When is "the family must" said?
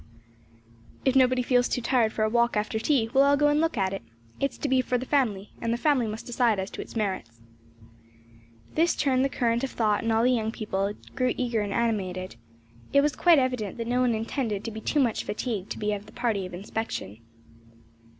5.71-6.25